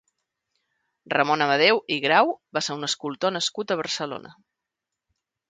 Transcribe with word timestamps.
Ramon 1.13 1.43
Amadeu 1.45 1.81
i 1.97 1.99
Grau 2.07 2.33
va 2.59 2.65
ser 2.69 2.79
un 2.79 2.89
escultor 2.89 3.35
nascut 3.37 3.75
a 3.75 3.79
Barcelona. 3.83 4.35